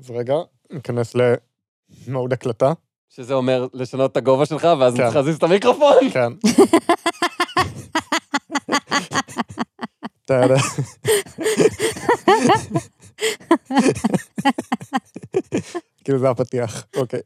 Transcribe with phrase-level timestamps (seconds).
[0.00, 0.34] אז רגע,
[0.70, 1.14] ניכנס
[2.06, 2.72] למוד הקלטה.
[3.08, 5.02] שזה אומר לשנות את הגובה שלך, ואז כן.
[5.02, 6.10] צריך להזיז את המיקרופון.
[6.12, 6.32] כן.
[16.04, 17.20] כאילו זה הפתיח, אוקיי.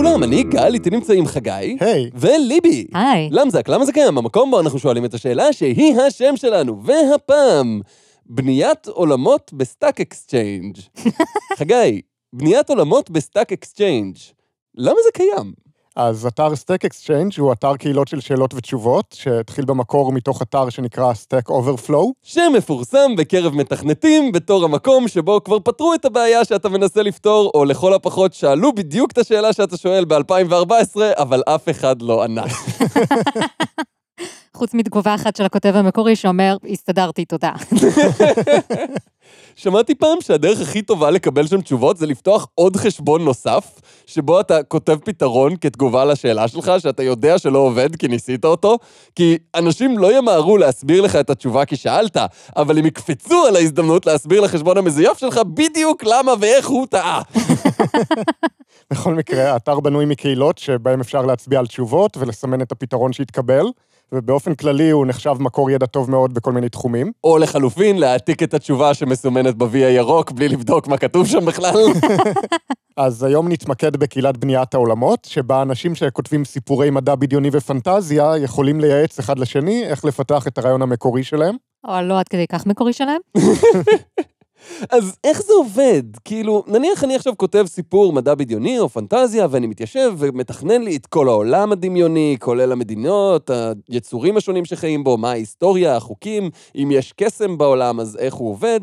[0.00, 1.76] לכולם, אני גל, איתי נמצא עם חגי.
[1.80, 2.86] היי, וליבי.
[2.94, 3.28] היי.
[3.32, 4.18] למזק, למה זה קיים?
[4.18, 6.82] המקום בו אנחנו שואלים את השאלה שהיא השם שלנו.
[6.84, 7.80] והפעם,
[8.26, 10.76] בניית עולמות ב Stack Exchange.
[11.58, 12.00] חגי,
[12.32, 14.16] בניית עולמות ב Stack Exchange.
[14.74, 15.52] למה זה קיים?
[16.02, 21.14] אז אתר Stack Exchange הוא אתר קהילות של שאלות ותשובות, שהתחיל במקור מתוך אתר שנקרא
[21.14, 22.12] Stack Overflow.
[22.22, 27.94] שמפורסם בקרב מתכנתים בתור המקום שבו כבר פתרו את הבעיה שאתה מנסה לפתור, או לכל
[27.94, 32.44] הפחות שאלו בדיוק את השאלה שאתה שואל ב-2014, אבל אף אחד לא ענה.
[34.56, 37.52] חוץ מתגובה אחת של הכותב המקורי שאומר, הסתדרתי, תודה.
[39.56, 44.62] שמעתי פעם שהדרך הכי טובה לקבל שם תשובות זה לפתוח עוד חשבון נוסף, שבו אתה
[44.62, 48.78] כותב פתרון כתגובה לשאלה שלך, שאתה יודע שלא עובד כי ניסית אותו,
[49.14, 52.16] כי אנשים לא ימהרו להסביר לך את התשובה כי שאלת,
[52.56, 57.22] אבל הם יקפצו על ההזדמנות להסביר לחשבון המזויף שלך בדיוק למה ואיך הוא טעה.
[58.90, 63.64] בכל מקרה, האתר בנוי מקהילות שבהם אפשר להצביע על תשובות ולסמן את הפתרון שהתקבל,
[64.14, 67.12] ובאופן כללי הוא נחשב מקור ידע טוב מאוד בכל מיני תחומים.
[67.24, 71.74] או לחלופין, להעתיק את התשובה שמסומנת ב-V הירוק בלי לבדוק מה כתוב שם בכלל.
[72.96, 79.18] אז היום נתמקד בקהילת בניית העולמות, שבה אנשים שכותבים סיפורי מדע בדיוני ופנטזיה יכולים לייעץ
[79.18, 81.56] אחד לשני איך לפתח את הרעיון המקורי שלהם.
[81.88, 83.20] או לא עד כדי כך מקורי שלהם.
[84.90, 86.02] אז איך זה עובד?
[86.24, 91.06] כאילו, נניח אני עכשיו כותב סיפור מדע בדיוני או פנטזיה, ואני מתיישב ומתכנן לי את
[91.06, 93.50] כל העולם הדמיוני, כולל המדינות,
[93.88, 98.80] היצורים השונים שחיים בו, מה ההיסטוריה, החוקים, אם יש קסם בעולם, אז איך הוא עובד.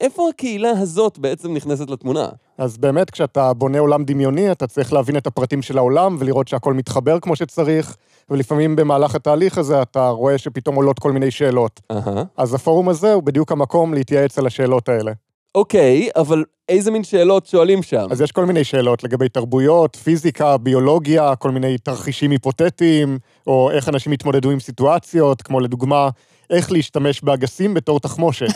[0.00, 2.28] איפה הקהילה הזאת בעצם נכנסת לתמונה?
[2.58, 6.74] אז באמת, כשאתה בונה עולם דמיוני, אתה צריך להבין את הפרטים של העולם ולראות שהכל
[6.74, 7.96] מתחבר כמו שצריך,
[8.30, 11.80] ולפעמים במהלך התהליך הזה אתה רואה שפתאום עולות כל מיני שאלות.
[11.90, 12.24] אהה.
[12.36, 15.12] אז הפורום הזה הוא בדיוק המקום להתייעץ על השאלות האלה.
[15.56, 18.06] אוקיי, אבל איזה מין שאלות שואלים שם?
[18.10, 23.88] אז יש כל מיני שאלות לגבי תרבויות, פיזיקה, ביולוגיה, כל מיני תרחישים היפותטיים, או איך
[23.88, 26.08] אנשים התמודדו עם סיטואציות, כמו לדוגמה,
[26.50, 28.46] איך להשתמש באגסים בתור תחמושת.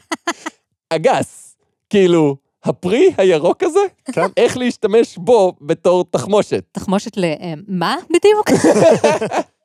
[0.94, 1.56] אגס.
[1.90, 3.80] כאילו, הפרי הירוק הזה?
[4.12, 4.26] כן.
[4.36, 6.64] איך להשתמש בו בתור תחמושת.
[6.72, 7.24] תחמושת ל...
[7.24, 8.50] אה, מה בדיוק?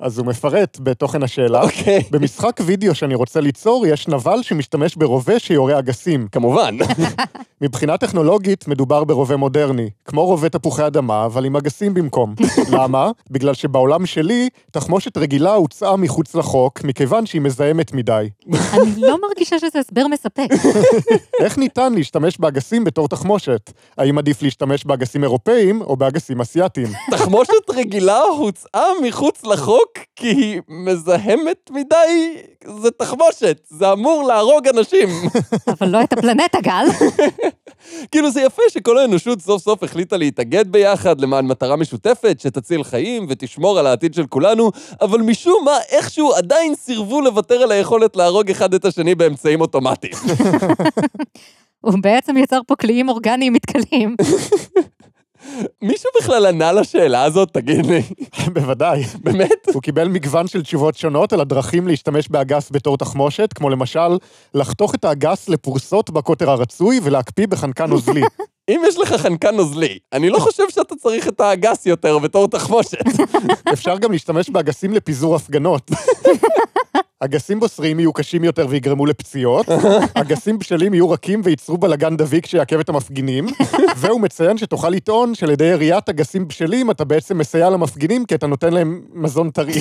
[0.00, 1.62] אז הוא מפרט בתוכן השאלה.
[1.62, 2.02] אוקיי.
[2.10, 6.28] במשחק וידאו שאני רוצה ליצור, יש נבל שמשתמש ברובה שיורה אגסים.
[6.32, 6.76] כמובן.
[7.60, 12.34] מבחינה טכנולוגית, מדובר ברובה מודרני, כמו רובה תפוחי אדמה, אבל עם אגסים במקום.
[12.72, 13.10] למה?
[13.30, 18.28] בגלל שבעולם שלי, תחמושת רגילה הוצאה מחוץ לחוק, מכיוון שהיא מזהמת מדי.
[18.82, 20.48] אני לא מרגישה שזה הסבר מספק.
[21.40, 23.72] איך ניתן להשתמש באגסים בתור תחמושת?
[23.98, 26.88] האם עדיף להשתמש באגסים אירופאיים או באגסים אסיאתיים?
[27.10, 29.85] תחמושת רגילה הוצאה מחוץ לחוק
[30.16, 32.36] כי היא מזהמת מדי,
[32.82, 35.08] זה תחמושת, זה אמור להרוג אנשים.
[35.80, 36.86] אבל לא את הפלנטה, גל.
[38.10, 43.26] כאילו זה יפה שכל האנושות סוף סוף החליטה להתאגד ביחד למען מטרה משותפת שתציל חיים
[43.28, 44.70] ותשמור על העתיד של כולנו,
[45.00, 50.14] אבל משום מה איכשהו עדיין סירבו לוותר על היכולת להרוג אחד את השני באמצעים אוטומטיים.
[51.80, 54.16] הוא בעצם יצר פה קליעים אורגניים מתכלים.
[55.86, 58.02] מישהו בכלל ענה לשאלה הזאת, תגיד לי,
[58.54, 59.02] בוודאי.
[59.22, 59.68] באמת?
[59.74, 64.18] הוא קיבל מגוון של תשובות שונות על הדרכים להשתמש באגס בתור תחמושת, כמו למשל,
[64.54, 68.22] לחתוך את האגס לפרוסות בקוטר הרצוי ולהקפיא בחנקן נוזלי.
[68.70, 73.04] אם יש לך חנקן נוזלי, אני לא חושב שאתה צריך את האגס יותר בתור תחמושת.
[73.72, 75.90] אפשר גם להשתמש באגסים לפיזור הפגנות.
[77.20, 79.66] אגסים בוסריים יהיו קשים יותר ויגרמו לפציעות,
[80.14, 83.46] אגסים בשלים יהיו רכים וייצרו בלאגן דביק שיעכב את המפגינים,
[84.00, 88.46] והוא מציין שתוכל לטעון שעל ידי יריית אגסים בשלים אתה בעצם מסייע למפגינים כי אתה
[88.46, 89.80] נותן להם מזון טרי.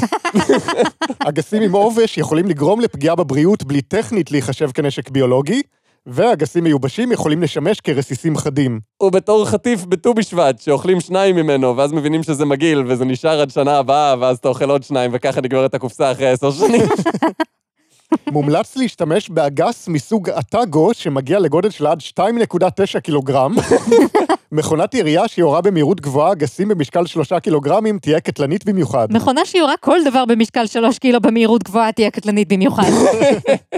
[1.29, 5.61] אגסים עם עובש יכולים לגרום לפגיעה בבריאות בלי טכנית להיחשב כנשק ביולוגי,
[6.07, 8.79] ואגסים מיובשים יכולים לשמש כרסיסים חדים.
[9.03, 13.77] ובתור חטיף בט"ו בשבט, שאוכלים שניים ממנו, ואז מבינים שזה מגעיל, וזה נשאר עד שנה
[13.77, 16.81] הבאה, ואז אתה אוכל עוד שניים, וככה נגמרת הקופסה אחרי עשר שנים.
[18.31, 23.55] מומלץ להשתמש באגס מסוג אטאגו, שמגיע לגודל של עד 2.9 קילוגרם.
[24.51, 29.07] מכונת ירייה שיורה במהירות גבוהה, אגסים במשקל 3 קילוגרמים, תהיה קטלנית במיוחד.
[29.11, 32.89] מכונה שיורה כל דבר במשקל 3 קילו במהירות גבוהה תהיה קטלנית במיוחד.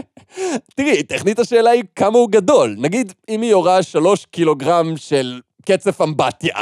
[0.75, 2.75] תראי, טכנית השאלה היא כמה הוא גדול.
[2.77, 6.55] נגיד, אם היא יורה שלוש קילוגרם של קצף אמבטיה.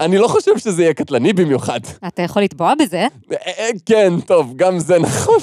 [0.00, 1.80] אני לא חושב שזה יהיה קטלני במיוחד.
[2.06, 3.06] אתה יכול לטבוע בזה.
[3.32, 5.38] אה, אה, כן, טוב, גם זה נכון.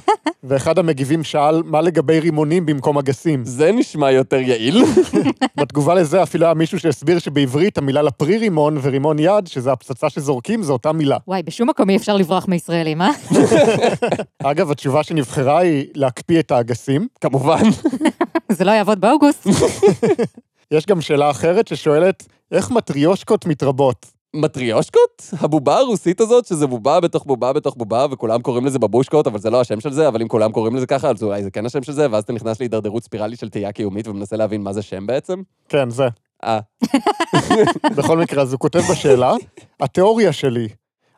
[0.44, 3.44] ואחד המגיבים שאל, מה לגבי רימונים במקום אגסים?
[3.44, 4.84] זה נשמע יותר יעיל.
[5.60, 10.62] בתגובה לזה אפילו היה מישהו שהסביר שבעברית המילה לפרי רימון ורימון יד, שזה הפצצה שזורקים,
[10.62, 11.16] זו אותה מילה.
[11.28, 13.10] וואי, בשום מקום אי אפשר לברוח מישראלים, אה?
[14.50, 17.08] אגב, התשובה שנבחרה היא להקפיא את האגסים.
[17.20, 17.62] כמובן.
[18.48, 19.46] זה לא יעבוד באוגוסט.
[20.70, 24.06] יש גם שאלה אחרת ששואלת, איך מטריושקות מתרבות?
[24.34, 25.30] מטריושקות?
[25.40, 29.50] הבובה הרוסית הזאת, שזה בובה בתוך בובה בתוך בובה, וכולם קוראים לזה בבושקות, אבל זה
[29.50, 31.82] לא השם של זה, אבל אם כולם קוראים לזה ככה, אז אולי זה כן השם
[31.82, 35.06] של זה, ואז אתה נכנס להידרדרות ספירלית של תהייה קיומית ומנסה להבין מה זה שם
[35.06, 35.42] בעצם.
[35.68, 36.08] כן, זה.
[36.44, 36.60] אה,
[37.96, 39.34] בכל מקרה, אז הוא כותב בשאלה,
[39.80, 40.68] התיאוריה שלי,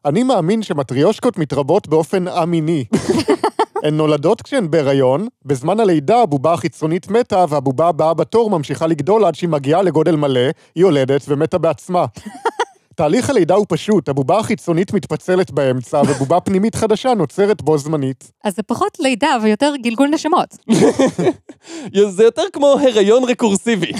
[0.04, 2.84] אני מאמין שמטריושקות מתרבות באופן א-מיני.
[3.82, 9.34] הן נולדות כשהן בהיריון, בזמן הלידה הבובה החיצונית מתה והבובה הבאה בתור ממשיכה לגדול עד
[9.34, 10.40] שהיא מגיעה לגודל מלא,
[10.74, 12.04] היא יולדת ומתה בעצמה.
[12.96, 18.32] תהליך הלידה הוא פשוט, הבובה החיצונית מתפצלת באמצע ובובה פנימית חדשה נוצרת בו זמנית.
[18.44, 20.56] אז זה פחות לידה ויותר גלגול נשמות.
[22.16, 23.92] זה יותר כמו הריון רקורסיבי.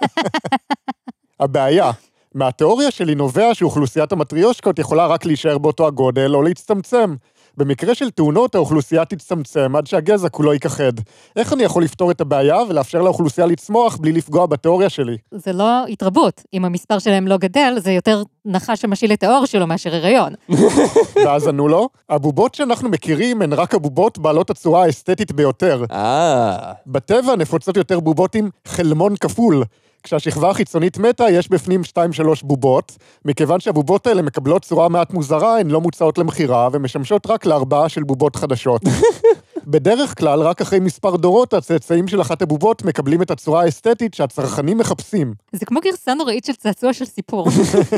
[1.40, 1.90] הבעיה,
[2.34, 7.14] מהתיאוריה שלי נובע שאוכלוסיית המטריושקות יכולה רק להישאר באותו הגודל או להצטמצם.
[7.60, 10.92] במקרה של תאונות האוכלוסייה תצטמצם עד שהגזע כולו ייכחד.
[11.36, 15.16] איך אני יכול לפתור את הבעיה ולאפשר לאוכלוסייה לצמוח בלי לפגוע בתיאוריה שלי?
[15.32, 16.42] זה לא התרבות.
[16.54, 20.34] אם המספר שלהם לא גדל, זה יותר נחש שמשיל את האור שלו מאשר הריון.
[21.24, 25.84] ואז ענו לו, הבובות שאנחנו מכירים הן רק הבובות בעלות הצורה האסתטית ביותר.
[25.92, 29.64] אה, בטבע נפוצות יותר בובות עם חלמון כפול.
[30.02, 32.00] כשהשכבה החיצונית מתה, יש בפנים 2-3
[32.42, 32.92] בובות.
[33.24, 38.02] מכיוון שהבובות האלה מקבלות צורה מעט מוזרה, הן לא מוצעות למכירה, ומשמשות רק להרבעה של
[38.02, 38.82] בובות חדשות.
[39.66, 44.78] בדרך כלל, רק אחרי מספר דורות, הצאצאים של אחת הבובות מקבלים את הצורה האסתטית שהצרכנים
[44.78, 45.34] מחפשים.
[45.52, 47.48] זה כמו גרסה נוראית של צעצוע של סיפור.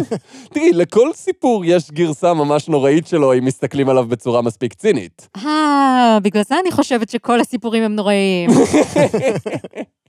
[0.55, 5.29] תראי, לכל סיפור יש גרסה ממש נוראית שלו אם מסתכלים עליו בצורה מספיק צינית.
[5.37, 8.51] אה, בגלל זה אני חושבת שכל הסיפורים הם נוראיים.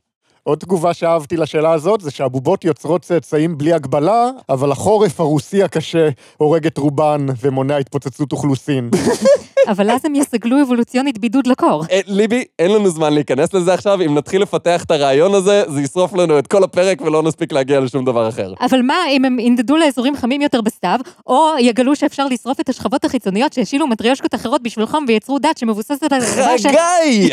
[0.43, 6.09] עוד תגובה שאהבתי לשאלה הזאת זה שהבובות יוצרות צאצאים בלי הגבלה, אבל החורף הרוסי הקשה
[6.37, 8.89] הורג את רובן ומונע התפוצצות אוכלוסין.
[9.71, 11.85] אבל אז הם יסגלו אבולוציונית בידוד לקור.
[11.91, 15.81] אה, ליבי, אין לנו זמן להיכנס לזה עכשיו, אם נתחיל לפתח את הרעיון הזה, זה
[15.81, 18.53] ישרוף לנו את כל הפרק ולא נספיק להגיע לשום דבר אחר.
[18.61, 23.05] אבל מה אם הם ינדדו לאזורים חמים יותר בסתיו, או יגלו שאפשר לשרוף את השכבות
[23.05, 26.21] החיצוניות שהשילו מטריושקות אחרות בשביל חום ויצרו דת שמבוססת על...
[26.21, 27.29] חגי!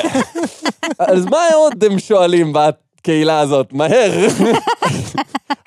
[0.98, 2.52] אז מה עוד הם שואלים
[3.00, 3.72] בקהילה הזאת?
[3.72, 4.26] מהר.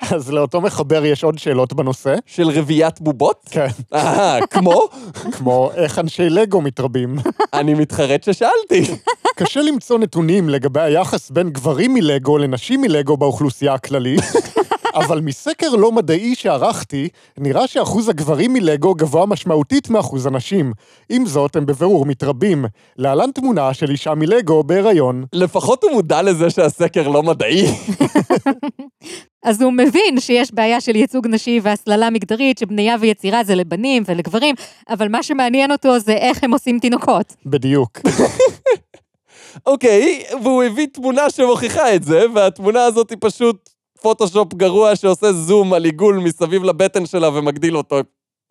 [0.14, 2.14] אז לאותו מחבר יש עוד שאלות בנושא.
[2.26, 3.48] של רביית בובות?
[3.50, 4.88] כן, אה, כמו?
[5.32, 7.16] כמו איך אנשי לגו מתרבים.
[7.52, 8.94] אני מתחרט ששאלתי.
[9.36, 14.20] קשה למצוא נתונים לגבי היחס בין גברים מלגו לנשים מלגו באוכלוסייה הכללית,
[14.94, 17.08] אבל מסקר לא מדעי שערכתי,
[17.38, 20.72] נראה שאחוז הגברים מלגו גבוה משמעותית מאחוז הנשים.
[21.08, 22.64] עם זאת, הם בבירור מתרבים.
[22.98, 25.24] להלן תמונה של אישה מלגו בהיריון.
[25.32, 27.66] לפחות הוא מודע לזה שהסקר לא מדעי.
[29.44, 34.54] אז הוא מבין שיש בעיה של ייצוג נשי והסללה מגדרית, שבנייה ויצירה זה לבנים ולגברים,
[34.88, 37.34] אבל מה שמעניין אותו זה איך הם עושים תינוקות.
[37.46, 38.00] בדיוק.
[39.66, 43.70] אוקיי, והוא הביא תמונה שמוכיחה את זה, והתמונה הזאת היא פשוט
[44.04, 47.96] פוטושופ גרוע שעושה זום על עיגול מסביב לבטן שלה ומגדיל אותו.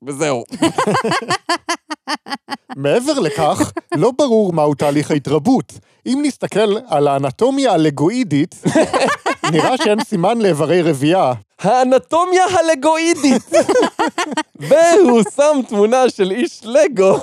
[0.08, 0.44] וזהו.
[2.76, 5.74] מעבר לכך, לא ברור מהו תהליך ההתרבות.
[6.06, 8.56] אם נסתכל על האנטומיה הלגואידית,
[9.52, 11.34] נראה שאין סימן לאיברי רבייה.
[11.60, 13.52] האנטומיה הלגואידית.
[14.60, 17.18] והוא שם תמונה של איש לגו,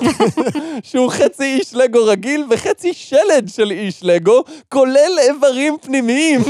[0.83, 6.41] שהוא חצי איש לגו רגיל וחצי שלד של איש לגו, כולל איברים פנימיים.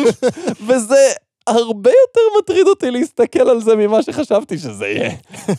[0.67, 1.13] וזה
[1.47, 5.11] הרבה יותר מטריד אותי להסתכל על זה ממה שחשבתי שזה יהיה.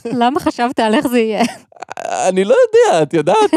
[0.05, 1.43] למה חשבת על איך זה יהיה?
[2.29, 3.51] אני לא יודע, את יודעת?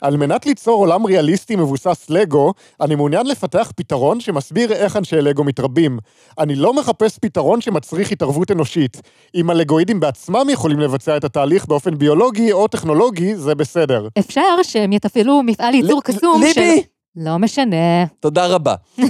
[0.00, 5.44] על מנת ליצור עולם ריאליסטי מבוסס לגו, אני מעוניין לפתח פתרון שמסביר איך אנשי לגו
[5.44, 5.98] מתרבים.
[6.38, 9.00] אני לא מחפש פתרון שמצריך התערבות אנושית.
[9.34, 14.08] אם הלגואידים בעצמם יכולים לבצע את התהליך באופן ביולוגי או טכנולוגי, זה בסדר.
[14.18, 16.60] אפשר שהם יתפעלו מפעל ייצור קסום של...
[16.60, 16.93] ליבי!
[17.16, 18.04] לא משנה.
[18.20, 18.74] תודה רבה.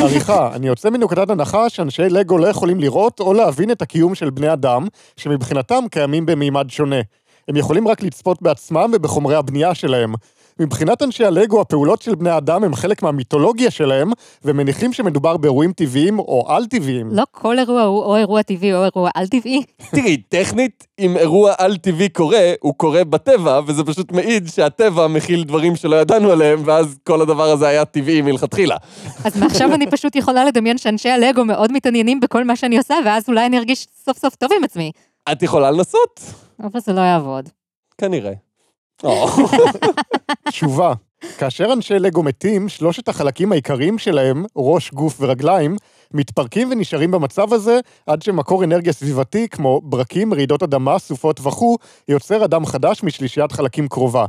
[0.00, 4.30] עריכה, אני יוצא מנקודת הנחה שאנשי לגו לא יכולים לראות או להבין את הקיום של
[4.30, 7.00] בני אדם, שמבחינתם קיימים במימד שונה.
[7.48, 10.14] הם יכולים רק לצפות בעצמם ובחומרי הבנייה שלהם.
[10.60, 14.10] מבחינת אנשי הלגו, הפעולות של בני אדם הם חלק מהמיתולוגיה שלהם,
[14.44, 17.08] ומניחים שמדובר באירועים טבעיים או על-טבעיים.
[17.10, 19.62] לא כל אירוע הוא או אירוע טבעי או אירוע על-טבעי.
[19.96, 25.76] תראי, טכנית, אם אירוע על-טבעי קורה, הוא קורה בטבע, וזה פשוט מעיד שהטבע מכיל דברים
[25.76, 28.76] שלא ידענו עליהם, ואז כל הדבר הזה היה טבעי מלכתחילה.
[29.24, 33.24] אז מעכשיו אני פשוט יכולה לדמיין שאנשי הלגו מאוד מתעניינים בכל מה שאני עושה, ואז
[33.28, 34.92] אולי אני ארגיש סוף סוף טוב עם עצמי.
[35.32, 36.20] את יכולה לנסות?
[36.60, 37.48] אבל זה לא יעבוד.
[37.98, 38.32] כנראה.
[40.48, 40.92] תשובה,
[41.38, 45.76] כאשר אנשי לגו מתים, שלושת החלקים העיקריים שלהם, ראש, גוף ורגליים,
[46.14, 52.44] מתפרקים ונשארים במצב הזה עד שמקור אנרגיה סביבתי, כמו ברקים, רעידות אדמה, סופות וכו', יוצר
[52.44, 54.26] אדם חדש משלישיית חלקים קרובה.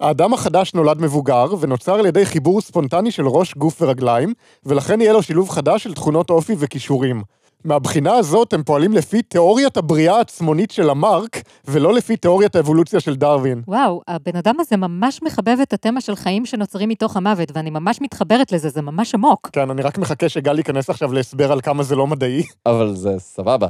[0.00, 4.32] האדם החדש נולד מבוגר, ונוצר על ידי חיבור ספונטני של ראש, גוף ורגליים,
[4.64, 7.22] ולכן יהיה לו שילוב חדש של תכונות אופי וכישורים.
[7.64, 13.16] מהבחינה הזאת הם פועלים לפי תיאוריית הבריאה העצמונית של למרק, ולא לפי תיאוריית האבולוציה של
[13.16, 13.62] דרווין.
[13.66, 18.00] וואו, הבן אדם הזה ממש מחבב את התמה של חיים שנוצרים מתוך המוות, ואני ממש
[18.00, 19.50] מתחברת לזה, זה ממש עמוק.
[19.52, 23.14] כן, אני רק מחכה שגל ייכנס עכשיו להסבר על כמה זה לא מדעי, אבל זה
[23.18, 23.68] סבבה.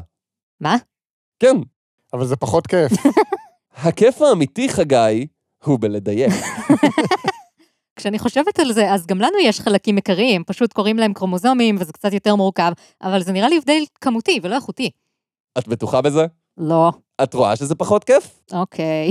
[0.60, 0.76] מה?
[1.38, 1.56] כן.
[2.12, 2.92] אבל זה פחות כיף.
[3.84, 5.26] הכיף האמיתי, חגי,
[5.64, 6.32] הוא בלדייק.
[7.96, 11.92] כשאני חושבת על זה, אז גם לנו יש חלקים עיקריים, פשוט קוראים להם קרומוזומים, וזה
[11.92, 12.72] קצת יותר מורכב,
[13.02, 14.90] אבל זה נראה לי הבדל כמותי ולא איכותי.
[15.58, 16.26] את בטוחה בזה?
[16.58, 16.92] לא.
[17.22, 18.40] את רואה שזה פחות כיף?
[18.52, 19.10] אוקיי.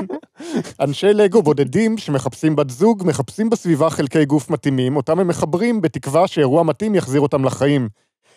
[0.84, 6.26] אנשי לגו בודדים שמחפשים בת זוג, מחפשים בסביבה חלקי גוף מתאימים, אותם הם מחברים בתקווה
[6.26, 7.88] שאירוע מתאים יחזיר אותם לחיים.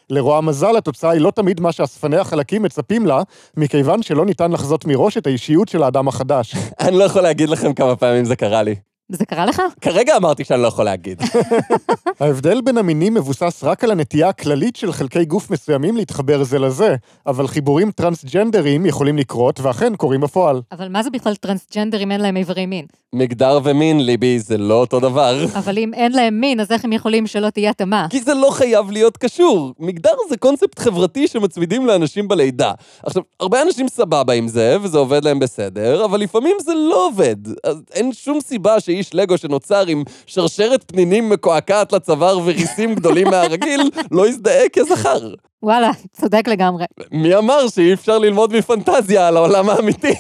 [0.10, 3.22] לרוע המזל, התוצאה היא לא תמיד מה שאספני החלקים מצפים לה,
[3.58, 6.56] מכיוון שלא ניתן לחזות מראש את האישיות של האדם החדש.
[6.88, 8.76] אני לא יכול להגיד לכם כמה פעמים זה קרה לי.
[9.10, 9.62] זה קרה לך?
[9.82, 11.22] כרגע אמרתי שאני לא יכול להגיד.
[12.20, 16.96] ההבדל בין המינים מבוסס רק על הנטייה הכללית של חלקי גוף מסוימים להתחבר זה לזה,
[17.28, 20.62] אבל חיבורים טרנסג'נדריים יכולים לקרות, ואכן קורים בפועל.
[20.72, 22.86] אבל מה זה בכלל טרנסג'נדרים אין להם איברי מין?
[23.14, 25.46] מגדר ומין, ליבי, זה לא אותו דבר.
[25.60, 28.08] אבל אם אין להם מין, אז איך הם יכולים שלא תהיה התאמה?
[28.10, 29.74] כי זה לא חייב להיות קשור.
[29.80, 32.72] מגדר זה קונספט חברתי שמצמידים לאנשים בלידה.
[33.06, 37.36] עכשיו, הרבה אנשים סבבה עם זה, וזה עובד להם בסדר, אבל לפעמים זה לא עובד.
[37.64, 43.82] אז אין שום סיבה שאיש לגו שנוצר עם שרשרת פנינים מקועקעת לצוואר וריסים גדולים מהרגיל,
[44.12, 45.34] לא יזדהה כזכר.
[45.64, 46.86] וואלה, צודק לגמרי.
[47.12, 50.14] מי אמר שאי אפשר ללמוד מפנטזיה על העולם האמיתי?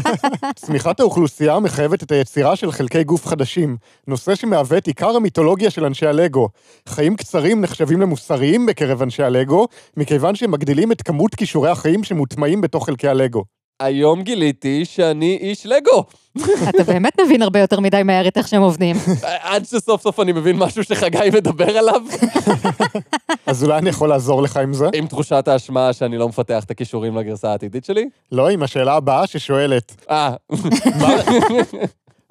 [0.56, 5.84] צמיחת האוכלוסייה מחייבת את היצירה של חלקי גוף חדשים, נושא שמהווה את עיקר המיתולוגיה של
[5.84, 6.48] אנשי הלגו.
[6.88, 12.60] חיים קצרים נחשבים למוסריים בקרב אנשי הלגו, מכיוון שהם מגדילים את כמות כישורי החיים שמוטמעים
[12.60, 13.57] בתוך חלקי הלגו.
[13.80, 16.04] היום גיליתי שאני איש לגו.
[16.68, 18.96] אתה באמת מבין הרבה יותר מדי מהר את איך שהם עובדים.
[19.42, 22.02] עד שסוף סוף אני מבין משהו שחגי מדבר עליו.
[23.46, 24.86] אז אולי אני יכול לעזור לך עם זה?
[24.94, 28.08] עם תחושת האשמה שאני לא מפתח את הכישורים לגרסה העתידית שלי?
[28.32, 30.34] לא, עם השאלה הבאה ששואלת, אה,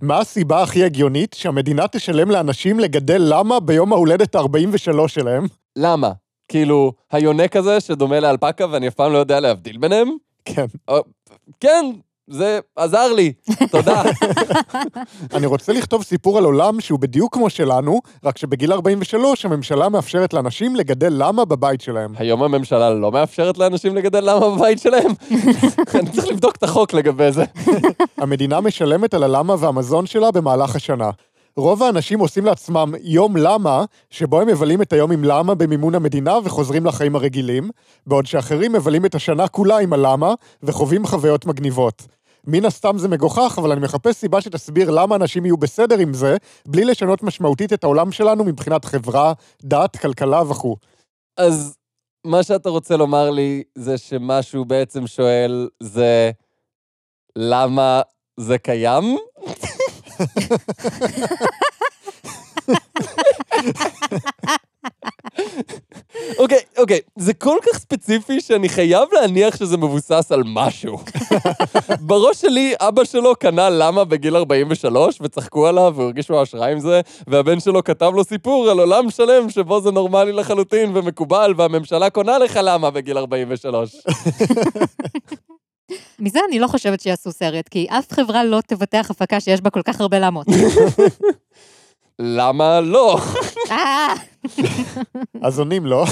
[0.01, 5.47] מה, הסיבה הכי הגיונית שהמדינה תשלם לאנשים לגדל למה ביום ההולדת ה-43 שלהם?
[5.75, 6.11] למה?
[6.47, 10.09] כאילו, היונק הזה שדומה לאלפקה ואני אף פעם לא יודע להבדיל ביניהם?
[10.45, 10.65] כן.
[11.59, 11.85] כן,
[12.29, 13.33] זה עזר לי,
[13.71, 14.03] תודה.
[15.35, 20.33] אני רוצה לכתוב סיפור על עולם שהוא בדיוק כמו שלנו, רק שבגיל 43 הממשלה מאפשרת
[20.33, 22.13] לאנשים לגדל למה בבית שלהם.
[22.17, 25.11] היום הממשלה לא מאפשרת לאנשים לגדל למה בבית שלהם?
[25.95, 27.43] אני צריך לבדוק את החוק לגבי זה.
[28.17, 31.09] המדינה משלמת על הלמה והמזון שלה במהלך השנה.
[31.57, 36.37] רוב האנשים עושים לעצמם יום למה, שבו הם מבלים את היום עם למה במימון המדינה
[36.43, 37.69] וחוזרים לחיים הרגילים,
[38.07, 40.33] בעוד שאחרים מבלים את השנה כולה עם הלמה
[40.63, 42.07] וחווים חוויות מגניבות.
[42.47, 46.37] מן הסתם זה מגוחך, אבל אני מחפש סיבה שתסביר למה אנשים יהיו בסדר עם זה,
[46.67, 49.33] בלי לשנות משמעותית את העולם שלנו מבחינת חברה,
[49.63, 50.75] דת, כלכלה וכו'.
[51.37, 51.77] אז
[52.25, 56.31] מה שאתה רוצה לומר לי זה שמה שהוא בעצם שואל זה
[57.35, 58.01] למה
[58.39, 59.17] זה קיים?
[66.39, 70.97] אוקיי, אוקיי, זה כל כך ספציפי שאני חייב להניח שזה מבוסס על משהו.
[71.99, 77.59] בראש שלי, אבא שלו קנה למה בגיל 43, וצחקו עליו, והרגישו השראה עם זה, והבן
[77.59, 82.59] שלו כתב לו סיפור על עולם שלם שבו זה נורמלי לחלוטין ומקובל, והממשלה קונה לך
[82.63, 83.95] למה בגיל 43.
[86.19, 89.81] מזה אני לא חושבת שיעשו סרט, כי אף חברה לא תבטח הפקה שיש בה כל
[89.81, 90.47] כך הרבה למות.
[92.19, 93.19] למה לא?
[93.71, 94.13] אה,
[95.41, 96.05] אז עונים לו.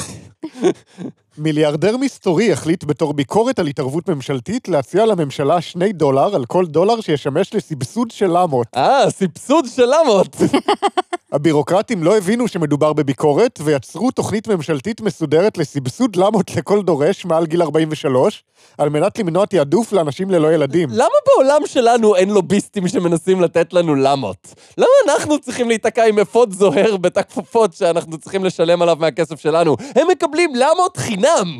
[1.38, 7.02] מיליארדר מסתורי החליט בתור ביקורת על התערבות ממשלתית להציע לממשלה שני דולר על כל דולר
[7.02, 8.68] שישמש לסבסוד של למות.
[8.76, 10.36] אה, סבסוד של למות.
[11.32, 17.62] הבירוקרטים לא הבינו שמדובר בביקורת, ויצרו תוכנית ממשלתית מסודרת לסבסוד למות לכל דורש מעל גיל
[17.62, 18.44] 43,
[18.78, 20.90] על מנת למנוע תעדוף לאנשים ללא ילדים.
[20.92, 24.54] למה בעולם שלנו אין לוביסטים שמנסים לתת לנו למות?
[24.78, 29.76] למה אנחנו צריכים להיתקע עם אפוד זוהר בתא כפפות שאנחנו צריכים לשלם עליו מהכסף שלנו?
[29.96, 31.58] הם מקבלים למות חינם!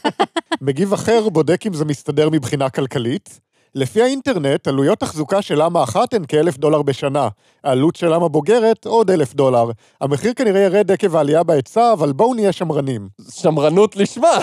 [0.60, 3.47] מגיב אחר בודק אם זה מסתדר מבחינה כלכלית.
[3.78, 7.28] לפי האינטרנט, עלויות תחזוקה של למה אחת הן כאלף דולר בשנה.
[7.64, 9.70] העלות של למה בוגרת, עוד אלף דולר.
[10.00, 13.08] המחיר כנראה ירד עקב העלייה בהיצע, אבל בואו נהיה שמרנים.
[13.30, 14.38] שמרנות לשמה.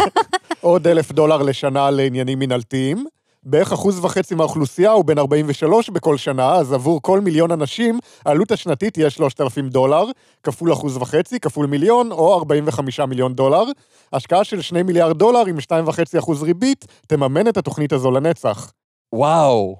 [0.60, 3.04] עוד אלף דולר לשנה לעניינים מינהלתיים.
[3.44, 8.52] בערך אחוז וחצי מהאוכלוסייה הוא בין 43 בכל שנה, אז עבור כל מיליון אנשים, העלות
[8.52, 10.04] השנתית תהיה 3,000 דולר,
[10.42, 13.64] כפול אחוז וחצי, כפול מיליון, או 45 מיליון דולר.
[14.12, 18.72] השקעה של 2 מיליארד דולר עם 2.5 אחוז ריבית, תממן את התוכנית הזו לנצח.
[19.12, 19.76] וואו,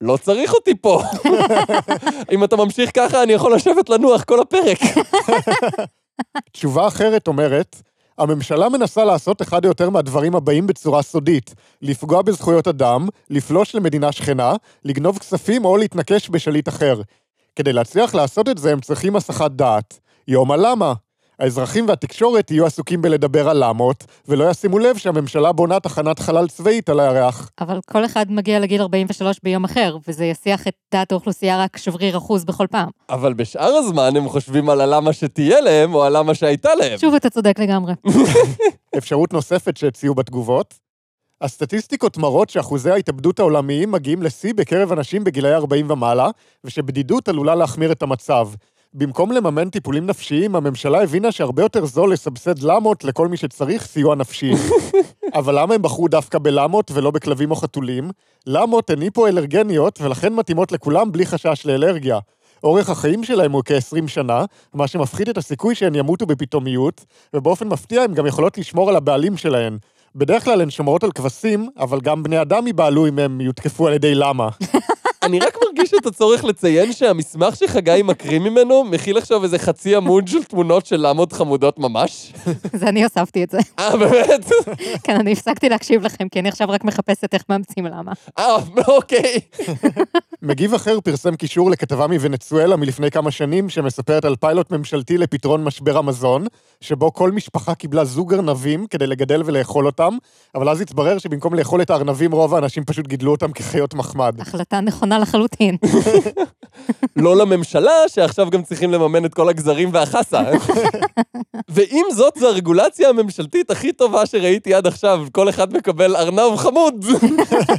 [0.00, 1.02] לא צריך אותי פה.
[2.32, 4.78] אם אתה ממשיך ככה, אני יכול לשבת לנוח כל הפרק.
[6.52, 7.82] תשובה אחרת אומרת,
[8.20, 14.12] הממשלה מנסה לעשות אחד או יותר מהדברים הבאים בצורה סודית, לפגוע בזכויות אדם, לפלוש למדינה
[14.12, 14.52] שכנה,
[14.84, 17.00] לגנוב כספים או להתנקש בשליט אחר.
[17.56, 20.00] כדי להצליח לעשות את זה הם צריכים הסחת דעת.
[20.28, 20.92] יום הלמה.
[21.40, 26.88] האזרחים והתקשורת יהיו עסוקים בלדבר על למות, ולא ישימו לב שהממשלה בונה תחנת חלל צבאית
[26.88, 27.50] על הירח.
[27.60, 32.16] אבל כל אחד מגיע לגיל 43 ביום אחר, וזה יסיח את דעת האוכלוסייה רק שבריר
[32.16, 32.88] אחוז בכל פעם.
[33.10, 36.98] אבל בשאר הזמן הם חושבים על הלמה שתהיה להם, או הלמה שהייתה להם.
[36.98, 37.92] שוב, אתה צודק לגמרי.
[38.98, 40.74] אפשרות נוספת שהציעו בתגובות,
[41.40, 46.30] הסטטיסטיקות מראות שאחוזי ההתאבדות העולמיים מגיעים לשיא בקרב אנשים בגילאי 40 ומעלה,
[46.64, 48.48] ושבדידות עלולה להחמיר את המצב.
[48.94, 54.14] במקום לממן טיפולים נפשיים, הממשלה הבינה שהרבה יותר זול לסבסד למות לכל מי שצריך סיוע
[54.14, 54.52] נפשי.
[55.38, 58.10] אבל למה הם בחרו דווקא בלמות ולא בכלבים או חתולים?
[58.46, 62.18] למות הן היפואלרגניות ולכן מתאימות לכולם בלי חשש לאלרגיה.
[62.64, 64.44] אורך החיים שלהם הוא כ-20 שנה,
[64.74, 67.04] מה שמפחית את הסיכוי שהן ימותו בפתאומיות,
[67.34, 69.78] ובאופן מפתיע הן גם יכולות לשמור על הבעלים שלהן.
[70.14, 73.92] בדרך כלל הן שומרות על כבשים, אבל גם בני אדם ייבהלו אם הם יותקפו על
[73.92, 74.48] ידי למה.
[75.22, 80.28] אני רק מרגיש את הצורך לציין שהמסמך שחגי מקריא ממנו מכיל עכשיו איזה חצי עמוד
[80.28, 82.32] של תמונות של למות חמודות ממש.
[82.72, 83.58] זה אני הוספתי את זה.
[83.78, 84.50] אה, באמת?
[85.04, 88.12] כן, אני הפסקתי להקשיב לכם, כי אני עכשיו רק מחפשת איך מאמצים למה.
[88.38, 88.56] אה,
[88.88, 89.40] אוקיי.
[90.42, 95.98] מגיב אחר פרסם קישור לכתבה מוונצואלה מלפני כמה שנים, שמספרת על פיילוט ממשלתי לפתרון משבר
[95.98, 96.46] המזון,
[96.80, 100.16] שבו כל משפחה קיבלה זוג ארנבים כדי לגדל ולאכול אותם,
[100.54, 104.40] אבל אז התברר שבמקום לאכול את הארנבים, רוב האנשים פשוט גידלו אותם כחיות מחמד.
[104.40, 105.76] החלטה נכונה לחלוטין.
[107.16, 110.42] לא לממשלה, שעכשיו גם צריכים לממן את כל הגזרים והחסה.
[111.68, 115.26] ועם זאת, זו הרגולציה הממשלתית הכי טובה שראיתי עד עכשיו.
[115.32, 117.04] כל אחד מקבל ארנב חמוד.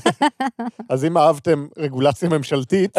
[0.90, 2.98] אז אם אהבתם רגולציה ממשלתית,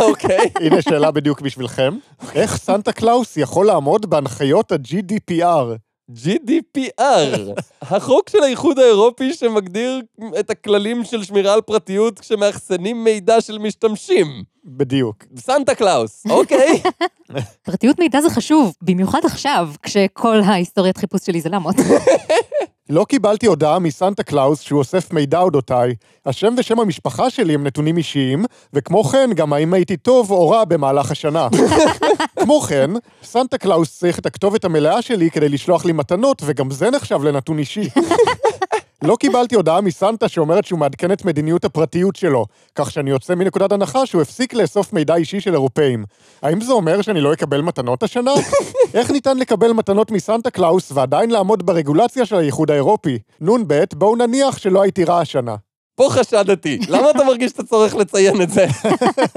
[0.00, 0.50] אוקיי.
[0.60, 1.96] הנה שאלה בדיוק בשבילכם.
[2.34, 5.76] איך סנטה קלאוס יכול לעמוד בהנחיות ה-GDPR?
[6.10, 10.02] GDPR, החוק של האיחוד האירופי שמגדיר
[10.40, 14.44] את הכללים של שמירה על פרטיות כשמאחסנים מידע של משתמשים.
[14.64, 15.24] בדיוק.
[15.36, 16.82] סנטה קלאוס, אוקיי.
[17.66, 21.74] פרטיות מידע זה חשוב, במיוחד עכשיו, כשכל ההיסטוריית חיפוש שלי זה למות.
[22.90, 25.94] לא קיבלתי הודעה מסנטה קלאוס שהוא אוסף מידע אודותיי.
[26.26, 30.64] השם ושם המשפחה שלי הם נתונים אישיים, וכמו כן, גם האם הייתי טוב או רע
[30.64, 31.48] במהלך השנה.
[32.40, 32.90] כמו כן,
[33.22, 37.58] סנטה קלאוס צריך את הכתובת המלאה שלי כדי לשלוח לי מתנות, וגם זה נחשב לנתון
[37.58, 37.88] אישי.
[39.02, 43.72] לא קיבלתי הודעה מסנטה שאומרת שהוא מעדכן את מדיניות הפרטיות שלו, כך שאני יוצא מנקודת
[43.72, 46.04] הנחה שהוא הפסיק לאסוף מידע אישי של אירופאים.
[46.42, 48.32] האם זה אומר שאני לא אקבל מתנות השנה?
[48.94, 53.18] איך ניתן לקבל מתנות מסנטה קלאוס ועדיין לעמוד ברגולציה של האיחוד האירופי?
[53.40, 55.56] נ"ב, בואו נניח שלא הייתי רע השנה.
[55.94, 56.78] פה חשדתי.
[56.88, 58.66] למה אתה מרגיש את הצורך לציין את זה?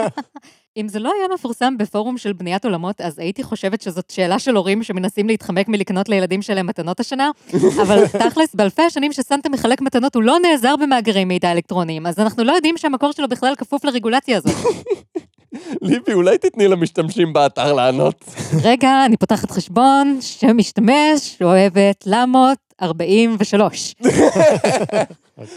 [0.77, 4.55] אם זה לא היה מפורסם בפורום של בניית עולמות, אז הייתי חושבת שזאת שאלה של
[4.55, 7.31] הורים שמנסים להתחמק מלקנות לילדים שלהם מתנות השנה,
[7.81, 12.43] אבל תכלס, באלפי השנים שסנטה מחלק מתנות, הוא לא נעזר במאגרי מידע אלקטרוניים, אז אנחנו
[12.43, 14.55] לא יודעים שהמקור שלו בכלל כפוף לרגולציה הזאת.
[15.81, 18.25] ליבי, אולי תתני למשתמשים באתר לענות.
[18.63, 23.95] רגע, אני פותחת חשבון, שם משתמש, אוהבת למות 43.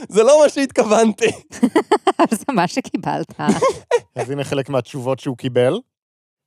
[0.08, 1.30] זה לא מה שהתכוונתי.
[2.18, 3.40] אבל זה מה שקיבלת.
[4.16, 5.80] אז הנה חלק מהתשובות שהוא קיבל.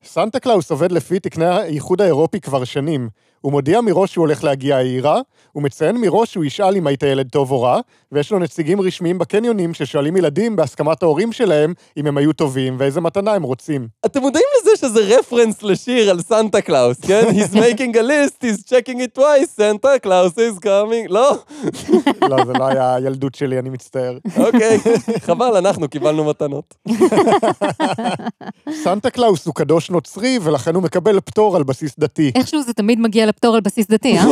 [0.04, 3.10] סנטה קלאוס עובד לפי תקני האיחוד האירופי כבר שנים.
[3.43, 7.29] הוא מודיע מראש שהוא הולך להגיע העירה, הוא מציין מראש שהוא ישאל אם היית ילד
[7.29, 7.79] טוב או רע,
[8.12, 13.01] ויש לו נציגים רשמיים בקניונים ששואלים ילדים בהסכמת ההורים שלהם אם הם היו טובים ואיזה
[13.01, 13.88] מתנה הם רוצים.
[14.06, 17.23] אתם מודעים לזה שזה רפרנס לשיר על סנטה קלאוס, כן?
[17.38, 21.38] He's making a list, he's checking it twice, Santa Claus is coming, לא?
[22.29, 24.17] לא, זה לא היה הילדות שלי, אני מצטער.
[24.38, 24.79] אוקיי,
[25.19, 26.75] חבל, אנחנו קיבלנו מתנות.
[28.84, 32.32] סנטה קלאוס הוא קדוש נוצרי, ולכן הוא מקבל פטור על בסיס דתי.
[32.36, 34.24] איכשהו זה תמיד מגיע לפטור על בסיס דתי, אה?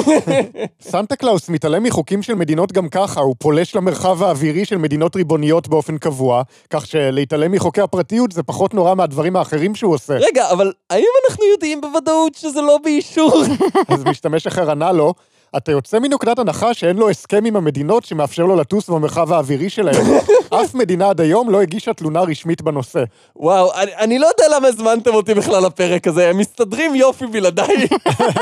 [0.91, 5.67] סנטה קלאוס מתעלם מחוקים של מדינות גם ככה, הוא פולש למרחב האווירי של מדינות ריבוניות
[5.67, 10.13] באופן קבוע, כך שלהתעלם מחוקי הפרטיות זה פחות נורא מהדברים האחרים שהוא עושה.
[10.13, 13.43] רגע, אבל האם אנחנו יודעים בוודאות שזה לא באישור?
[13.93, 15.13] אז משתמש אחר ענה לו,
[15.57, 20.05] אתה יוצא מנקודת הנחה שאין לו הסכם עם המדינות שמאפשר לו לטוס במרחב האווירי שלהם.
[20.63, 23.03] אף מדינה עד היום לא הגישה תלונה רשמית בנושא.
[23.35, 27.87] וואו, אני, אני לא יודע למה הזמנתם אותי בכלל לפרק הזה, הם מסתדרים יופי בלעדיי.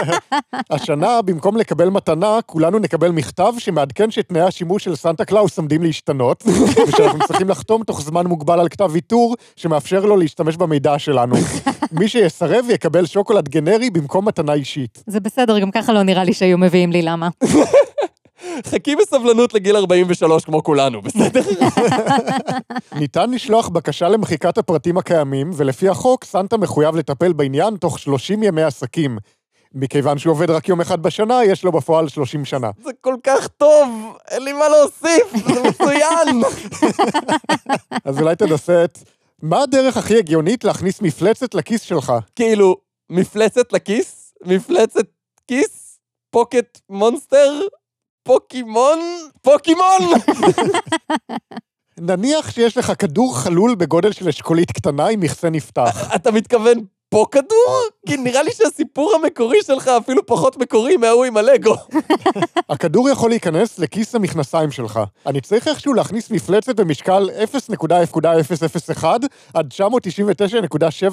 [0.72, 6.44] השנה, במקום לקבל מתנה, כולנו נקבל מכתב שמעדכן שתנאי השימוש של סנטה קלאוס עומדים להשתנות,
[6.88, 11.36] ושאנחנו צריכים לחתום תוך זמן מוגבל על כתב ויתור שמאפשר לו להשתמש במידע שלנו.
[11.92, 15.04] מי שיסרב יקבל שוקולד גנרי במקום מתנה אישית.
[15.08, 17.30] זה בסדר, גם ככה לא נראה לי שהיו מביאים לי למה.
[18.68, 21.42] חכי בסבלנות לגיל 43 כמו כולנו, בסדר?
[22.96, 28.64] ניתן לשלוח בקשה למחיקת הפרטים הקיימים, ולפי החוק, סנטה מחויב לטפל בעניין תוך 30 ימי
[28.64, 29.18] עסקים.
[29.74, 32.70] מכיוון שהוא עובד רק יום אחד בשנה, יש לו בפועל 30 שנה.
[32.84, 33.90] זה כל כך טוב,
[34.32, 36.42] אין לי מה להוסיף, זה מצוין.
[38.06, 39.00] אז אולי תנסה את...
[39.42, 42.14] מה הדרך הכי הגיונית להכניס מפלצת לכיס שלך?
[42.36, 42.76] כאילו,
[43.10, 44.34] מפלצת לכיס?
[44.46, 45.06] מפלצת
[45.48, 45.89] כיס?
[46.32, 47.62] פוקט מונסטר?
[48.24, 49.00] פוקימון?
[49.42, 50.00] פוקימון!
[52.00, 56.16] נניח שיש לך כדור חלול בגודל של אשכולית קטנה עם מכסה נפתח.
[56.16, 57.82] אתה מתכוון פה כדור?
[58.08, 61.76] כי נראה לי שהסיפור המקורי שלך אפילו פחות מקורי מההוא עם הלגו.
[62.70, 65.00] הכדור יכול להיכנס לכיס המכנסיים שלך.
[65.26, 67.30] אני צריך איכשהו להכניס מפלצת במשקל
[67.84, 69.06] 0.001
[69.54, 69.74] עד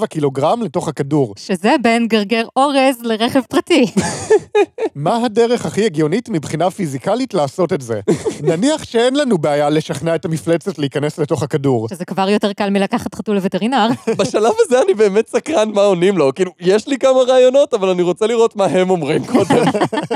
[0.00, 1.35] 999.7 קילוגרם לתוך הכדור.
[1.38, 3.87] שזה בין גרגר אורז לרכב פרטי.
[4.94, 8.00] מה הדרך הכי הגיונית מבחינה פיזיקלית לעשות את זה?
[8.50, 11.88] נניח שאין לנו בעיה לשכנע את המפלצת להיכנס לתוך הכדור.
[11.88, 13.88] שזה כבר יותר קל מלקחת חתול לווטרינר.
[14.18, 16.35] בשלב הזה אני באמת סקרן מה עונים לו.
[16.35, 19.64] כאילו, יש לי כמה רעיונות, אבל אני רוצה לראות מה הם אומרים קודם.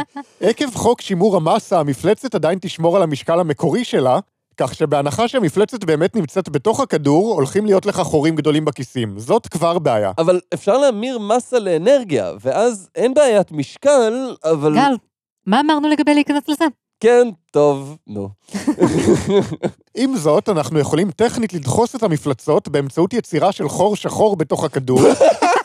[0.40, 4.18] עקב חוק שימור המסה, המפלצת עדיין תשמור על המשקל המקורי שלה,
[4.56, 9.18] כך שבהנחה שהמפלצת באמת נמצאת בתוך הכדור, הולכים להיות לך חורים גדולים בכיסים.
[9.18, 10.12] זאת כבר בעיה.
[10.18, 14.74] אבל אפשר להמיר מסה לאנרגיה, ואז אין בעיית משקל, אבל...
[14.74, 14.94] גל,
[15.46, 16.64] מה אמרנו לגבי להיכנס לזה?
[17.00, 18.28] כן, טוב, נו.
[19.96, 25.00] עם זאת, אנחנו יכולים טכנית לדחוס את המפלצות באמצעות יצירה של חור שחור בתוך הכדור.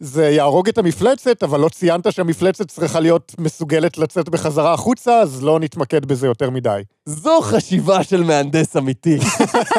[0.00, 5.42] זה יהרוג את המפלצת, אבל לא ציינת שהמפלצת צריכה להיות מסוגלת לצאת בחזרה החוצה, אז
[5.42, 6.82] לא נתמקד בזה יותר מדי.
[7.06, 9.18] זו חשיבה של מהנדס אמיתי.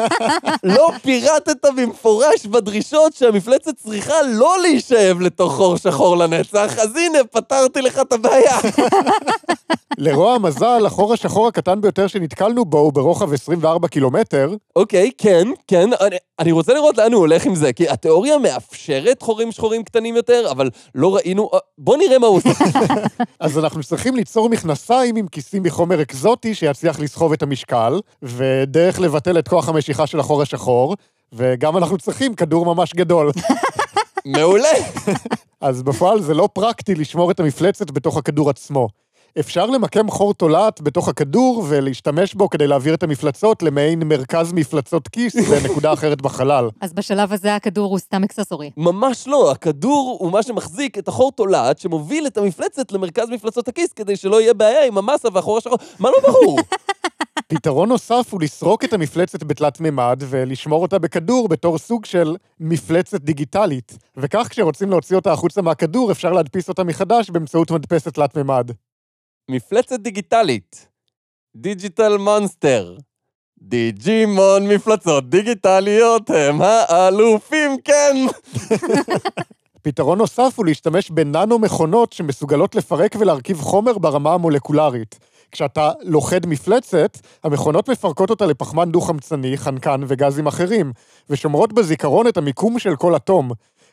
[0.76, 7.82] לא פירטת במפורש בדרישות שהמפלצת צריכה לא להישאב לתוך חור שחור לנצח, אז הנה, פתרתי
[7.82, 8.58] לך את הבעיה.
[9.98, 14.54] לרוע המזל, החור השחור הקטן ביותר שנתקלנו בו הוא ברוחב 24 קילומטר.
[14.76, 19.22] אוקיי, כן, כן, אני, אני רוצה לראות לאן הוא הולך עם זה, כי התיאוריה מאפשרת
[19.22, 21.50] חורים שחורים קטנים יותר, אבל לא ראינו...
[21.78, 22.50] בוא נראה מה הוא עושה.
[23.40, 29.38] אז אנחנו צריכים ליצור מכנסיים עם כיסים מחומר אקזוטי שיצליח לסחוב את המשקל, ודרך לבטל
[29.38, 30.96] את כוח המשיכה של החור השחור,
[31.32, 33.30] וגם אנחנו צריכים כדור ממש גדול.
[34.24, 34.68] מעולה.
[35.60, 38.88] אז בפועל זה לא פרקטי לשמור את המפלצת בתוך הכדור עצמו.
[39.38, 45.08] אפשר למקם חור תולעת בתוך הכדור ולהשתמש בו כדי להעביר את המפלצות למעין מרכז מפלצות
[45.08, 46.68] כיס בנקודה אחרת בחלל.
[46.80, 48.70] אז בשלב הזה הכדור הוא סתם accessory.
[48.76, 53.92] ממש לא, הכדור הוא מה שמחזיק את החור תולעת שמוביל את המפלצת למרכז מפלצות הכיס
[53.92, 55.78] כדי שלא יהיה בעיה עם המסה והחור השחור.
[55.98, 56.58] מה לא ברור?
[57.48, 63.20] פתרון נוסף הוא לסרוק את המפלצת בתלת מימד ולשמור אותה בכדור בתור סוג של מפלצת
[63.20, 63.98] דיגיטלית.
[64.16, 68.70] וכך כשרוצים להוציא אותה החוצה מהכדור אפשר להדפיס אותה מחדש באמצעות מדפסת תלת מימד.
[69.50, 70.86] מפלצת דיגיטלית.
[71.56, 72.96] digital monster.
[73.62, 78.16] דיג'ימון מפלצות דיגיטליות הם האלופים, כן!
[79.82, 85.18] פתרון נוסף הוא להשתמש בננו מכונות שמסוגלות לפרק ולהרכיב חומר ברמה המולקולרית.
[85.52, 90.92] כשאתה לוכד מפלצת, המכונות מפרקות אותה לפחמן דו-חמצני, חנקן וגזים אחרים,
[91.30, 93.50] ושומרות בזיכרון את המיקום של כל אטום.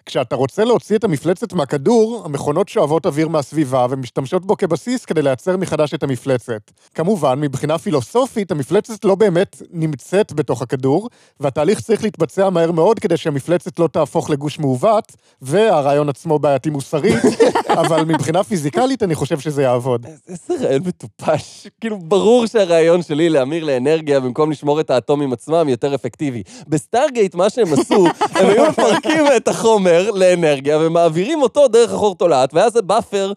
[0.07, 5.57] כשאתה רוצה להוציא את המפלצת מהכדור, המכונות שואבות אוויר מהסביבה ומשתמשות בו כבסיס כדי לייצר
[5.57, 6.71] מחדש את המפלצת.
[6.95, 13.17] כמובן, מבחינה פילוסופית, המפלצת לא באמת נמצאת בתוך הכדור, והתהליך צריך להתבצע מהר מאוד כדי
[13.17, 17.23] שהמפלצת לא תהפוך לגוש מעוות, והרעיון עצמו בעייתי מוסרית,
[17.81, 20.05] אבל מבחינה פיזיקלית אני חושב שזה יעבוד.
[20.27, 21.67] איזה רעיון מטופש.
[21.81, 26.43] כאילו, ברור שהרעיון שלי להמיר לאנרגיה במקום לשמור את האטומים עצמם יותר אפקטיבי.
[26.67, 32.15] ב Stargate, מה שהם עשו, הם היו מפרקים את החומר לאנרגיה ומעבירים אותו דרך החור
[32.15, 33.33] תולעת, ואז זה באפר...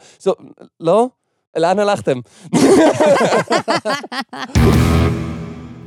[0.80, 1.08] לא?
[1.56, 2.20] לאן הלכתם?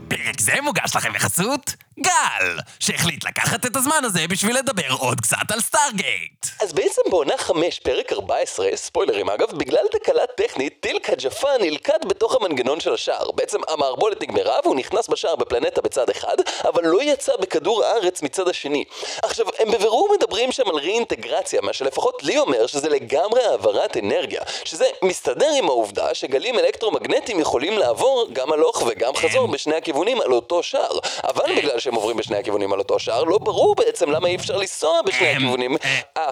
[0.07, 5.51] פרק זה מוגש לכם בחסות גל, שהחליט לקחת את הזמן הזה בשביל לדבר עוד קצת
[5.53, 6.45] על Stargate.
[6.61, 12.35] אז בעצם בעונה 5, פרק 14, ספוילרים אגב, בגלל תקלה טכנית, טיל'ק ג'אפה נלכד בתוך
[12.35, 13.31] המנגנון של השער.
[13.31, 18.47] בעצם המערבולת נגמרה והוא נכנס בשער בפלנטה בצד אחד, אבל לא יצא בכדור הארץ מצד
[18.47, 18.83] השני.
[19.23, 24.41] עכשיו, הם בבירור מדברים שם על רי-אינטגרציה, מה שלפחות לי אומר שזה לגמרי העברת אנרגיה,
[24.65, 30.31] שזה מסתדר עם העובדה שגלים אלקטרומגנטיים יכולים לעבור גם הלוך וגם חזור בשני הכיוונים על
[30.31, 30.99] אותו שער.
[31.23, 34.57] אבל בגלל שהם עוברים בשני הכיוונים על אותו שער, לא ברור בעצם למה אי אפשר
[34.57, 35.75] לנסוע בשני אמ, הכיוונים.
[36.17, 36.29] אה,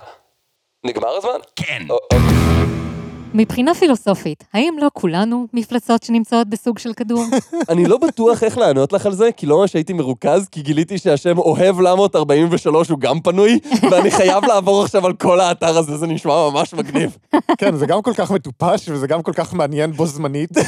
[0.86, 1.40] נגמר הזמן?
[1.56, 1.82] כן.
[1.90, 2.18] או- או-
[3.34, 7.24] מבחינה פילוסופית, האם לא כולנו מפלצות שנמצאות בסוג של כדור?
[7.70, 10.98] אני לא בטוח איך לענות לך על זה, כי לא ממש הייתי מרוכז, כי גיליתי
[10.98, 13.60] שהשם אוהב למות 43 הוא גם פנוי,
[13.92, 17.18] ואני חייב לעבור עכשיו על כל האתר הזה, זה נשמע ממש מגניב.
[17.58, 20.50] כן, זה גם כל כך מטופש וזה גם כל כך מעניין בו זמנית.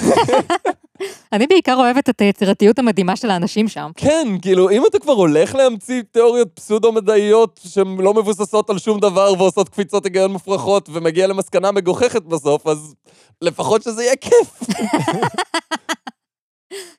[1.34, 3.92] אני בעיקר אוהבת את היצירתיות המדהימה של האנשים שם.
[3.96, 9.34] כן, כאילו, אם אתה כבר הולך להמציא תיאוריות פסודו-מדעיות שהן לא מבוססות על שום דבר
[9.38, 12.96] ועושות קפיצות היגיון מופרכות ומגיע למסקנה מגוחכת בסוף, אז
[13.42, 14.60] לפחות שזה יהיה כיף.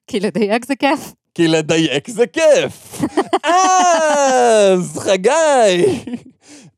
[0.07, 1.13] כי לדייק זה כיף.
[1.35, 3.03] כי לדייק זה כיף.
[3.45, 6.05] אז, חגי,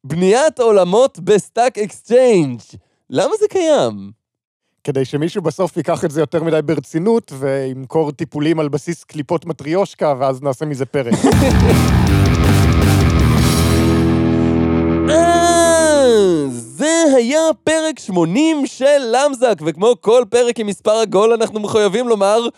[0.05, 2.61] בניית עולמות ב Stack Exchange,
[3.11, 4.11] למה זה קיים?
[4.87, 10.14] כדי שמישהו בסוף ייקח את זה יותר מדי ברצינות וימכור טיפולים על בסיס קליפות מטריושקה,
[10.18, 11.14] ואז נעשה מזה פרק.
[15.11, 16.05] אה,
[16.49, 22.49] זה היה פרק 80 של למזק, וכמו כל פרק עם מספר עגול, אנחנו מחויבים לומר,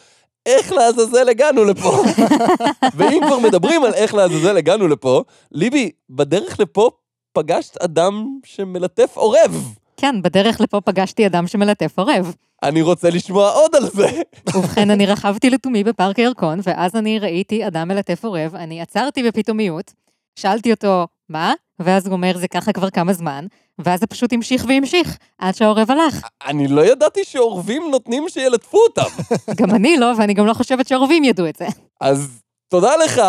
[0.46, 2.02] איך לעזאזל הגענו לפה?
[2.96, 6.90] ואם כבר מדברים על איך לעזאזל הגענו לפה, ליבי, בדרך לפה
[7.32, 9.77] פגשת אדם שמלטף עורב.
[10.00, 12.34] כן, בדרך לפה פגשתי אדם שמלטף עורב.
[12.62, 14.08] אני רוצה לשמוע עוד על זה.
[14.54, 19.92] ובכן, אני רכבתי לתומי בפארק הירקון, ואז אני ראיתי אדם מלטף עורב, אני עצרתי בפתאומיות,
[20.36, 21.52] שאלתי אותו, מה?
[21.78, 23.46] ואז הוא אומר, זה ככה כבר כמה זמן,
[23.78, 26.26] ואז זה פשוט המשיך והמשיך, עד שהעורב הלך.
[26.46, 29.22] אני לא ידעתי שעורבים נותנים שילטפו אותם.
[29.60, 31.66] גם אני לא, ואני גם לא חושבת שעורבים ידעו את זה.
[32.00, 33.22] אז תודה לך,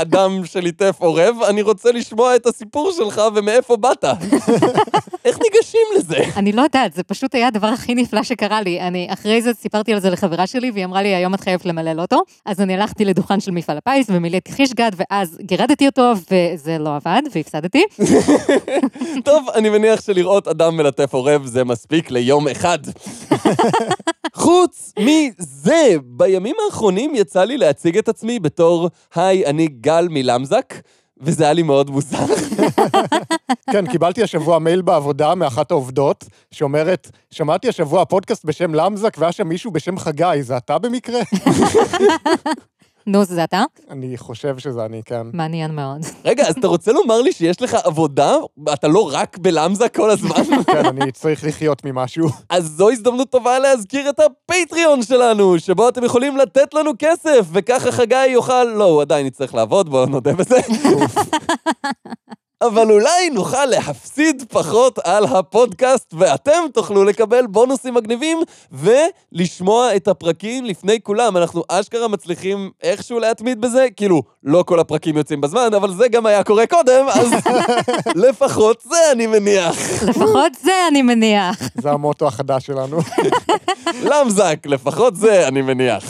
[0.00, 4.04] אדם שליטף עורב, אני רוצה לשמוע את הסיפור שלך ומאיפה באת.
[5.24, 6.18] איך ניגשים לזה?
[6.36, 8.80] אני לא יודעת, זה פשוט היה הדבר הכי נפלא שקרה לי.
[8.80, 12.00] אני אחרי זה סיפרתי על זה לחברה שלי, והיא אמרה לי, היום את חייבת למלל
[12.00, 12.22] אותו.
[12.46, 17.22] אז אני הלכתי לדוכן של מפעל הפיס ומילאתי חישגד, ואז גירדתי אותו, וזה לא עבד,
[17.34, 17.84] והפסדתי.
[19.24, 22.78] טוב, אני מניח שלראות אדם מלטף עורב זה מספיק ליום אחד.
[24.34, 30.74] חוץ מזה, בימים האחרונים יצא לי להציג את עצמי בתור, היי, אני גל מלמזק,
[31.20, 32.18] וזה היה לי מאוד מוזר.
[33.72, 39.48] כן, קיבלתי השבוע מייל בעבודה מאחת העובדות, שאומרת, שמעתי השבוע פודקאסט בשם למזק, והיה שם
[39.48, 41.20] מישהו בשם חגי, זה אתה במקרה?
[43.10, 43.64] נו, זה אתה?
[43.90, 45.26] אני חושב שזה אני, כן.
[45.32, 46.00] מעניין מאוד.
[46.24, 48.36] רגע, אז אתה רוצה לומר לי שיש לך עבודה?
[48.72, 50.44] אתה לא רק בלמזק כל הזמן?
[50.72, 52.28] כן, אני צריך לחיות ממשהו.
[52.48, 57.92] אז זו הזדמנות טובה להזכיר את הפטריון שלנו, שבו אתם יכולים לתת לנו כסף, וככה
[57.92, 58.64] חגי יוכל...
[58.64, 60.60] לא, הוא עדיין יצטרך לעבוד, בואו נודה בזה.
[62.62, 68.38] אבל אולי נוכל להפסיד פחות על הפודקאסט, ואתם תוכלו לקבל בונוסים מגניבים,
[68.72, 71.36] ולשמוע את הפרקים לפני כולם.
[71.36, 76.26] אנחנו אשכרה מצליחים איכשהו להתמיד בזה, כאילו, לא כל הפרקים יוצאים בזמן, אבל זה גם
[76.26, 77.30] היה קורה קודם, אז
[78.28, 80.02] לפחות זה אני מניח.
[80.02, 81.56] לפחות זה אני מניח.
[81.82, 82.98] זה המוטו החדש שלנו.
[84.10, 86.04] למזק, לפחות זה אני מניח.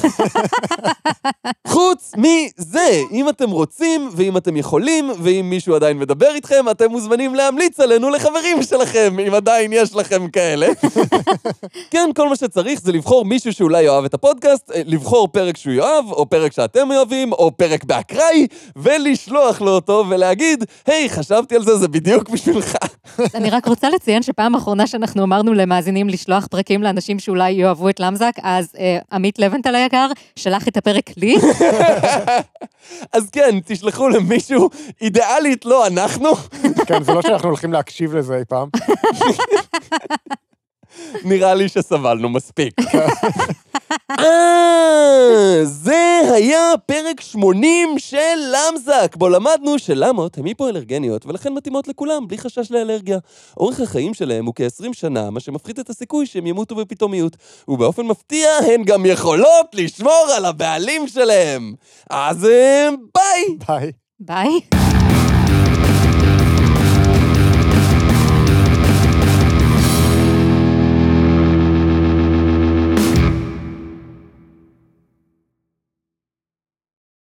[1.67, 7.35] חוץ מזה, אם אתם רוצים, ואם אתם יכולים, ואם מישהו עדיין מדבר איתכם, אתם מוזמנים
[7.35, 10.67] להמליץ עלינו לחברים שלכם, אם עדיין יש לכם כאלה.
[11.93, 15.75] כן, כל מה שצריך זה לבחור מישהו שאולי יאהב את הפודקאסט, אה, לבחור פרק שהוא
[15.75, 21.65] יאהב, או פרק שאתם אוהבים, או פרק באקראי, ולשלוח לו אותו ולהגיד, היי, חשבתי על
[21.65, 22.77] זה, זה בדיוק בשבילך.
[23.35, 28.01] אני רק רוצה לציין שפעם אחרונה שאנחנו אמרנו למאזינים לשלוח פרקים לאנשים שאולי יאהבו את
[28.01, 31.37] למזק, אז אה, עמית לבנטל היקר שלח את הפרק לי,
[33.15, 36.35] אז כן, תשלחו למישהו, אידיאלית לא אנחנו,
[36.87, 38.69] כן, זה לא שאנחנו הולכים להקשיב לזה אי פעם.
[41.25, 42.75] נראה לי שסבלנו מספיק.
[44.21, 48.17] אה, זה היה פרק 80 של
[48.53, 53.19] למזק, בו למדנו שלמות הן היפואלרגניות ולכן מתאימות לכולם, בלי חשש לאלרגיה.
[53.57, 57.37] אורך החיים שלהם הוא כ-20 שנה, מה שמפחית את הסיכוי שהם ימותו בפתאומיות.
[57.69, 61.75] ובאופן מפתיע, הן גם יכולות לשמור על הבעלים שלהם.
[62.11, 63.57] אז אה, ביי!
[63.69, 63.93] ביי.
[64.21, 64.90] ביי.